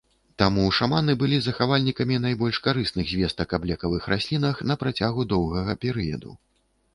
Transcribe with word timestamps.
Таму 0.41 0.63
шаманы 0.77 1.13
былі 1.23 1.37
захавальнікамі 1.47 2.15
найбольш 2.23 2.57
карысных 2.69 3.05
звестак 3.13 3.53
аб 3.59 3.69
лекавых 3.73 4.09
раслінах 4.15 4.55
на 4.71 4.79
працягу 4.85 5.29
доўгага 5.35 5.79
перыяду. 5.87 6.35